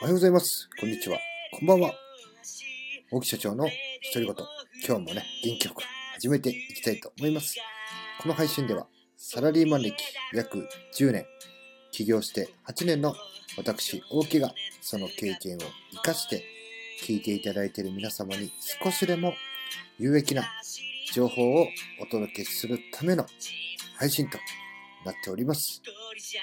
[0.00, 0.70] おはようございます。
[0.80, 1.18] こんにちは。
[1.52, 1.92] こんばんは。
[3.10, 3.64] 大木社長の
[4.14, 4.34] 独り言。
[4.86, 5.82] 今日もね、元気よく
[6.14, 7.56] 始めていきたいと思います。
[8.22, 8.86] この配信では、
[9.18, 9.94] サラリーマン歴
[10.32, 11.26] 約10年、
[11.90, 13.14] 起業して8年の
[13.58, 15.60] 私、大木がその経験を
[15.90, 16.42] 活かして
[17.02, 18.50] 聞いていただいている皆様に
[18.82, 19.34] 少しでも
[19.98, 20.44] 有益な
[21.12, 21.68] 情報を
[22.00, 23.26] お届けするための
[23.98, 24.38] 配信と
[25.04, 25.80] なっております。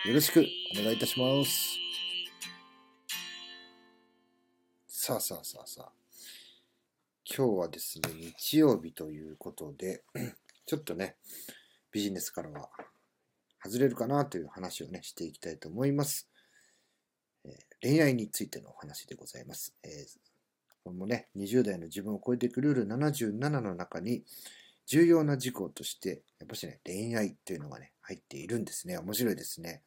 [0.05, 0.45] よろしく
[0.79, 1.77] お願いいたします。
[4.87, 5.91] さあさあさあさあ。
[7.27, 10.03] 今日はですね、日曜日ということで、
[10.65, 11.15] ちょっとね、
[11.91, 12.69] ビジネスからは
[13.63, 16.29] 外れるかなという話をね、していきたいと思います。
[17.43, 17.51] えー
[17.81, 19.75] 恋愛についてのお話でございます。
[19.83, 20.19] えー
[20.83, 24.23] これもね、20代の自分を超えていくルール77の中に、
[24.85, 28.97] 重要な事項として、やっぱしね、恋愛というのがね、入っているんですね。
[28.97, 29.83] 面白いですね。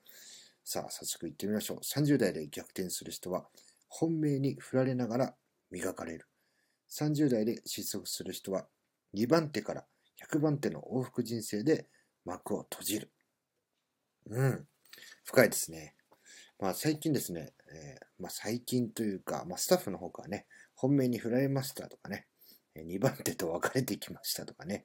[0.64, 1.78] さあ、早速行ってみましょう。
[1.82, 3.46] 30代で逆転する人は、
[3.88, 5.34] 本命に振られながら
[5.70, 6.26] 磨かれる。
[6.90, 8.66] 30代で失速する人は、
[9.14, 9.86] 2番手から
[10.30, 11.88] 100番手の往復人生で
[12.24, 13.12] 幕を閉じる。
[14.30, 14.66] うん。
[15.24, 15.94] 深いですね。
[16.58, 22.26] まあ最近ですね、えーまあ最近というか、まあスタッフの方からね、本命に振られましたとかね、
[22.74, 24.84] 2番手と別れてきましたとかね、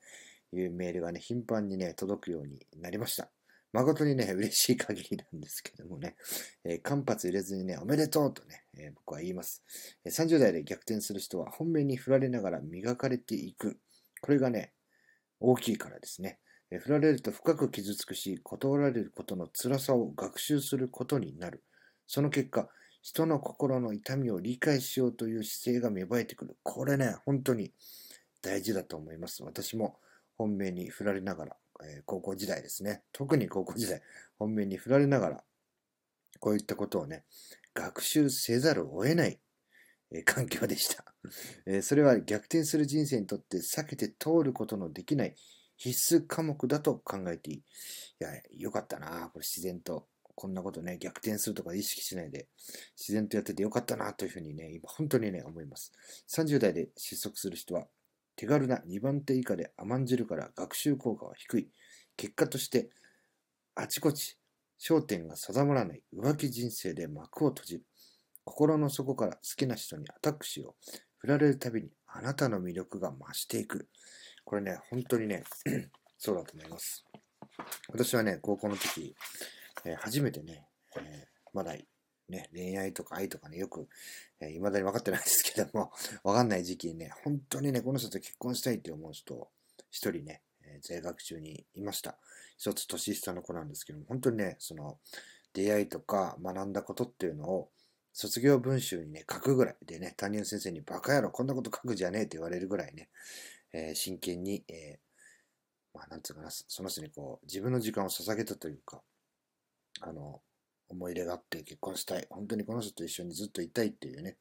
[0.56, 3.30] いうメールがね、頻繁にね、届くようになりました。
[3.74, 6.16] 誠にね、 嬉しい限りなんですけどもね、
[6.64, 9.64] えー間髪入れずにね、おめでとうとね、えー僕は言います。
[10.06, 13.80] 30代で逆転する人は本命に振られながら磨かれていく。
[14.22, 14.74] これがね、
[15.40, 16.40] 大きいからですね。
[16.70, 21.64] えー振られると深く傷つくし、断られることの辛さを学習することになる。
[22.06, 22.70] その結果、
[23.02, 26.58] 人の心の痛みを理解しようという姿勢が芽生えてくる。
[26.64, 27.74] これね、本当に
[28.42, 29.44] 大事だと思います。
[29.44, 30.00] 私も
[30.38, 33.04] 本命に振られながら、えー高校時代ですね。
[33.12, 34.02] 特に高校時代、
[34.38, 35.44] 本命に振られながら、
[36.40, 37.24] こういったことをね、
[37.74, 39.40] 学習せざるを得ない、
[40.12, 41.06] えー環境でした、
[41.66, 45.36] えーそれは逆転する人生にとって避けて通ることのできない
[45.78, 47.58] 必須科目だと考えていい。
[47.58, 47.64] い
[48.20, 50.08] や、よかったなこれ自然と。
[50.36, 52.48] こんなことね、逆転するとか意識しないで、
[52.98, 55.92] 自然とやっててよかったなというふうにね、今本当にね、思います。
[56.28, 57.88] 30代で失速する人は、
[58.36, 61.70] 手軽な2番手以下で甘んじるから学習効果は低い。
[62.18, 62.90] 結果として、
[63.76, 64.38] あちこち
[64.80, 67.86] 焦点が定まらない浮気人生で幕を閉じる。
[68.46, 70.92] 心の底から好きな人にアタックしよう。
[71.20, 73.88] 振られるたびにあなたの魅力が増していく。
[74.44, 75.44] これね、本当にね、
[76.18, 77.06] そうだと思います。
[77.90, 79.16] 私はね、高校の時、
[79.86, 80.68] えー初めてね、
[80.98, 81.04] えー
[81.54, 81.76] まだ
[82.30, 83.88] ね、恋愛とか愛とかね、よく、
[84.40, 85.92] えー未だに分かってないですけども、
[86.24, 89.52] 分かんない時期にね、本当にね、この人と結婚したいって思う人、
[89.90, 92.18] 一人ね、えー在学中にいました。
[92.58, 95.00] 一つ年下の子なんですけども、本当にね、その、
[95.54, 97.72] 出会いとか学んだことっていうのを、
[98.14, 103.10] 卒業文集にね、書くぐらいでね、担任の先生にバカ野郎、こんなこと書くじゃねえって言われるぐらいね、
[103.74, 105.14] えー真剣に、えー
[105.94, 109.02] まあ、なんつうかな、その人にこう、自分の時間を捧げたというか、
[110.02, 110.42] あの、
[110.90, 112.28] 思い入れがあって結婚したい。
[112.30, 114.38] 本当にこの人と一緒にずっといたいっていうね、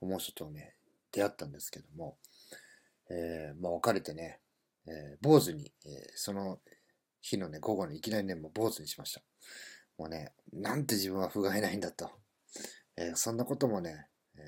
[0.00, 0.74] 思う人とね、
[1.12, 2.16] 出会ったんですけども、
[3.10, 4.40] えーまあ別れてね、
[4.86, 6.58] えー坊主に、えーその
[7.20, 9.22] 日のね、午後にいきなりね、もう坊主にしました。
[9.98, 12.10] もうね、なんて自分は不甲斐ないんだと。
[12.96, 14.06] えーそんなこともね、
[14.36, 14.40] え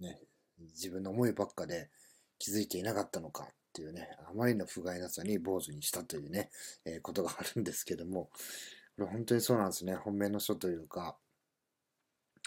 [0.00, 0.20] ーね、
[0.58, 1.90] 自分の思いばっかで
[2.38, 6.50] 気づいていなかったのかっていうね、あまりの不甲斐なさに坊主にしたというね、
[6.84, 8.30] えーことがあるんですけども、
[8.96, 9.94] これ本当にそうなんですね。
[9.94, 11.16] 本命の人というか、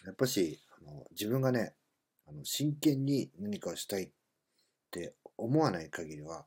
[0.05, 1.73] やっぱし、あの自分がね、
[2.27, 4.09] あの真剣に何かをしたいっ
[4.91, 6.45] て思わない限りは、やっ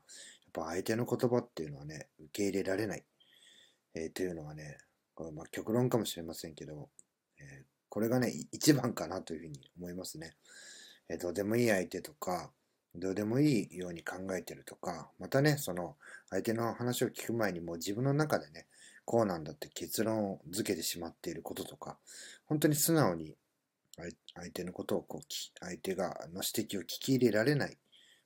[0.53, 3.05] ぱ相手の言葉っていうのはね、受け入れられない、
[3.95, 4.79] えーというのはね、
[5.15, 6.89] これまあ極論かもしれませんけど、
[7.41, 10.37] えーこれがね、 一番かなというふうに思いますね。
[11.09, 12.53] えーどうでもいい相手とか、
[12.95, 15.97] どうでもいいように考えてるとか、またね、その
[16.31, 18.67] 相手の話を聞く前にもう自分の中でね、
[19.09, 21.97] こうなんだって結論を付けてしまっていることとか、
[22.45, 23.37] 本当に素直に
[24.35, 25.27] 相手のことをこう、
[25.61, 27.79] 相手がの指摘を聞き入れられない。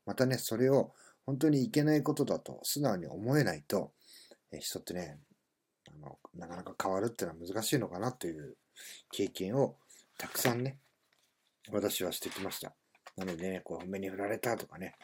[0.07, 0.93] またね、それを
[1.25, 3.93] 本当にいけないことだと素直に思えないと、
[4.51, 5.21] え人ってね、
[5.89, 8.57] あの、なかなか変わるっていうのは難しいのかなという
[9.13, 9.77] 経験を
[10.19, 10.79] たくさんね、
[11.71, 12.75] 私はしてきました。
[13.17, 14.97] なのでね、こう、目に振られたとかね、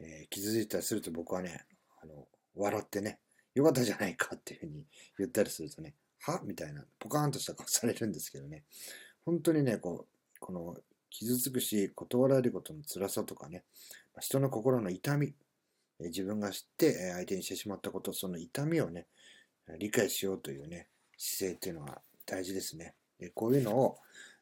[0.00, 1.66] えー傷ついたりすると僕はね、
[2.02, 2.26] あの、
[2.56, 3.20] 笑ってね、
[3.54, 4.84] よかったじゃないかっていうふうに
[5.18, 6.40] 言ったりするとね、は？
[6.44, 8.64] みたいな、ポカーンとした顔されるんですけどね、
[9.24, 10.76] 本当にね、こう、この、
[11.10, 13.64] 傷つくし、断られることの辛さとかね、
[14.20, 15.34] 人の心の痛み、
[15.98, 19.06] 自分が知って相手にしてしまったこと、その痛みをね、
[19.78, 20.86] 理解しようというね、
[21.18, 22.94] 姿勢っていうのは大事ですね。
[23.18, 23.98] でこういうのを、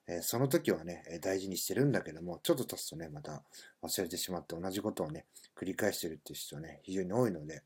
[0.07, 3.43] えその時はね、大事にしてるんだけども、ちょっと経つとね、また
[3.83, 5.27] 忘れてしまって同じことをね、
[5.57, 7.63] 繰り返してるっていう人はね、非常に多いので、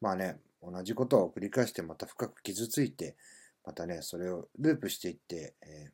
[0.00, 3.16] まあね、同じことを繰り返してまた深く傷ついて、
[3.64, 5.90] またね、それをループしていって、えー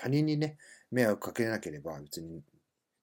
[0.00, 0.56] 他人にね、
[0.92, 2.40] 迷惑かけなければ別に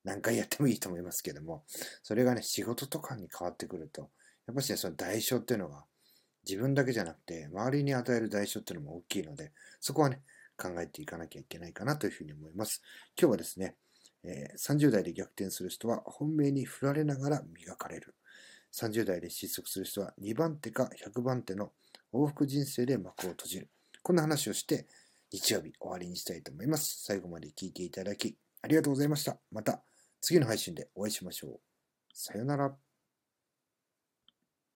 [0.05, 1.65] 何回やってもいいと思いますけども、
[2.03, 4.09] それがね、仕事とかに変わってくると、
[4.47, 5.83] やっぱしね、その代償っていうのが
[6.47, 9.51] 自分だけじゃなくて、周りに与える代償っていうのも大きいので、
[9.81, 10.21] そこはね、
[10.57, 12.81] 考えていかなきゃいけないかなというふうに思います。
[13.19, 13.75] 今日はですね、
[14.23, 18.15] えー30代で逆転する人は本命に振られながら磨かれる。
[18.79, 21.71] 30代で失速する人は2番手か100番手の
[22.13, 23.69] 往復人生で幕を閉じる。
[24.03, 24.87] こんな話をして、
[25.31, 27.03] 日曜日終わりにしたいと思います。
[27.03, 29.37] 最後まで聞いていただき、ありがとうございました。
[29.51, 29.81] また
[30.21, 31.59] 次の配信でお会いしましょう。
[32.13, 32.84] さよなら。